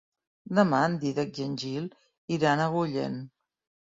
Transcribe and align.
Demà 0.59 0.79
en 0.85 0.93
Dídac 1.03 1.41
i 1.41 1.43
en 1.49 1.51
Gil 1.63 1.85
iran 2.37 2.63
a 2.63 2.67
Agullent. 2.71 3.23